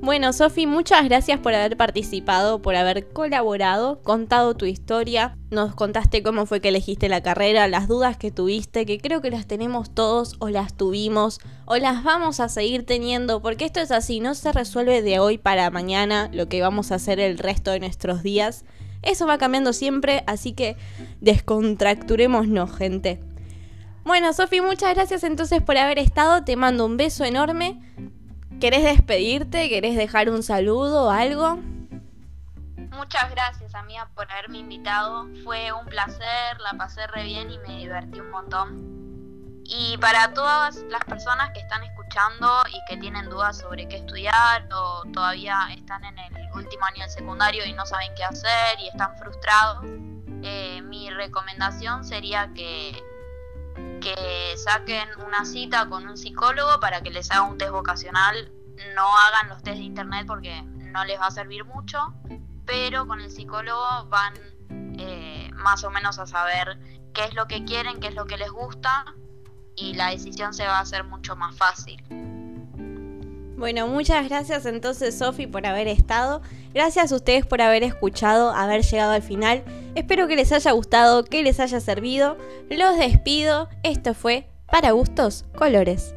Bueno, 0.05 0.35
Sofi, 0.35 0.67
muchas 0.67 1.03
gracias 1.05 1.41
por 1.41 1.55
haber 1.55 1.79
participado, 1.79 2.61
por 2.61 2.77
haber 2.77 3.09
colaborado, 3.09 4.03
contado 4.03 4.55
tu 4.55 4.67
historia, 4.67 5.39
nos 5.51 5.75
contaste 5.75 6.23
cómo 6.23 6.45
fue 6.45 6.61
que 6.61 6.69
elegiste 6.69 7.09
la 7.09 7.23
carrera, 7.23 7.69
las 7.69 7.89
dudas 7.89 8.19
que 8.19 8.31
tuviste, 8.31 8.85
que 8.85 8.99
creo 8.99 9.23
que 9.23 9.31
las 9.31 9.47
tenemos 9.47 9.95
todos 9.95 10.37
o 10.41 10.51
las 10.51 10.77
tuvimos 10.77 11.41
o 11.65 11.79
las 11.79 12.05
vamos 12.05 12.39
a 12.41 12.51
seguir 12.51 12.85
teniendo, 12.85 13.41
porque 13.41 13.65
esto 13.65 13.81
es 13.81 13.91
así, 13.91 14.21
no 14.21 14.35
se 14.35 14.53
resuelve 14.53 15.01
de 15.01 15.21
hoy 15.21 15.39
para 15.39 15.71
mañana 15.71 16.29
lo 16.35 16.51
que 16.51 16.61
vamos 16.61 16.93
a 16.93 16.97
hacer 16.97 17.19
el 17.19 17.39
resto 17.39 17.71
de 17.71 17.81
nuestros 17.81 18.23
días. 18.23 18.67
Eso 19.01 19.27
va 19.27 19.39
cambiando 19.39 19.73
siempre, 19.73 20.23
así 20.27 20.53
que 20.53 20.77
descontracturémonos, 21.23 22.77
gente. 22.77 23.21
Bueno, 24.05 24.35
Sofi, 24.35 24.61
muchas 24.61 24.95
gracias 24.95 25.25
entonces 25.25 25.63
por 25.63 25.79
haber 25.79 25.99
estado. 25.99 26.45
Te 26.45 26.57
mando 26.57 26.85
un 26.85 26.99
beso 26.99 27.25
enorme. 27.25 27.81
¿Querés 28.64 28.83
despedirte? 28.83 29.68
¿Querés 29.68 29.94
dejar 29.94 30.30
un 30.30 30.42
saludo 30.42 31.09
o 31.09 31.11
algo? 31.11 31.56
Muchas 32.92 33.30
gracias, 33.30 33.75
amiga, 33.75 34.09
por 34.14 34.33
haberme 34.33 34.56
invitado. 34.56 35.28
Fue 35.44 35.71
un 35.71 35.85
placer, 35.85 36.59
la 36.61 36.73
pasé 36.73 37.06
re 37.09 37.25
bien 37.25 37.50
y 37.50 37.59
me 37.59 37.76
divertí 37.76 38.21
un 38.21 38.30
montón. 38.30 39.61
Y 39.66 39.99
para 39.99 40.33
todas 40.33 40.76
las 40.88 41.04
personas 41.04 41.50
que 41.50 41.61
están 41.61 41.85
escuchando 41.85 42.62
y 42.71 42.80
que 42.88 42.97
tienen 42.97 43.28
dudas 43.28 43.59
sobre 43.59 43.87
qué 43.87 43.97
estudiar 43.97 44.66
o 44.73 45.02
todavía 45.12 45.68
están 45.76 46.02
en 46.06 46.18
el 46.18 46.33
último 46.54 46.87
año 46.87 47.02
del 47.02 47.11
secundario 47.11 47.66
y 47.66 47.75
no 47.75 47.85
saben 47.85 48.12
qué 48.16 48.25
hacer 48.25 48.80
y 48.80 48.88
están 48.88 49.14
frustrados, 49.18 49.85
eh, 50.42 50.80
mi 50.80 51.11
recomendación 51.11 52.02
sería 52.02 52.50
que, 52.54 52.99
que 54.05 54.55
saquen 54.57 55.09
una 55.27 55.45
cita 55.45 55.89
con 55.89 56.07
un 56.07 56.17
psicólogo 56.17 56.79
para 56.79 57.01
que 57.01 57.11
les 57.11 57.31
haga 57.31 57.43
un 57.43 57.59
test 57.59 57.73
vocacional. 57.73 58.53
No 58.95 59.07
hagan 59.17 59.49
los 59.49 59.63
test 59.63 59.79
de 59.79 59.85
internet 59.85 60.27
porque 60.27 60.63
no 60.63 61.05
les 61.05 61.19
va 61.19 61.27
a 61.27 61.31
servir 61.31 61.65
mucho 61.65 62.15
pero 62.67 63.07
con 63.07 63.21
el 63.21 63.31
psicólogo 63.31 64.07
van 64.09 64.35
eh, 64.99 65.51
más 65.55 65.85
o 65.85 65.91
menos 65.91 66.19
a 66.19 66.27
saber 66.27 66.79
qué 67.13 67.25
es 67.25 67.35
lo 67.35 67.47
que 67.47 67.65
quieren, 67.65 68.01
qué 68.01 68.09
es 68.09 68.15
lo 68.15 68.27
que 68.27 68.37
les 68.37 68.51
gusta 68.51 69.15
y 69.77 69.95
la 69.95 70.11
decisión 70.11 70.55
se 70.55 70.67
va 70.67 70.79
a 70.79 70.81
hacer 70.81 71.05
mucho 71.05 71.37
más 71.37 71.57
fácil. 71.57 72.03
Bueno, 73.57 73.87
muchas 73.87 74.29
gracias 74.29 74.67
entonces 74.67 75.17
Sofi 75.17 75.47
por 75.47 75.67
haber 75.67 75.87
estado. 75.87 76.43
Gracias 76.73 77.13
a 77.13 77.17
ustedes 77.17 77.47
por 77.47 77.63
haber 77.63 77.85
escuchado, 77.85 78.51
haber 78.51 78.83
llegado 78.83 79.13
al 79.13 79.23
final. 79.23 79.63
Espero 79.95 80.27
que 80.27 80.37
les 80.37 80.51
haya 80.53 80.73
gustado, 80.73 81.25
que 81.25 81.43
les 81.43 81.61
haya 81.61 81.81
servido. 81.81 82.37
Los 82.69 82.99
despido. 82.99 83.69
Esto 83.85 84.15
fue 84.15 84.49
Para 84.67 84.91
Gustos 84.91 85.45
Colores. 85.57 86.15